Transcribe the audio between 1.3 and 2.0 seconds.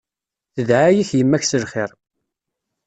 s lxir.